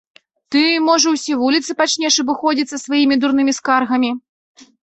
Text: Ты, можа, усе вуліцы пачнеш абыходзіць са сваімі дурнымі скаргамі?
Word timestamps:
Ты, 0.53 0.61
можа, 0.85 1.07
усе 1.17 1.33
вуліцы 1.41 1.71
пачнеш 1.83 2.17
абыходзіць 2.25 2.67
са 2.73 2.81
сваімі 2.87 3.15
дурнымі 3.25 3.57
скаргамі? 3.61 4.11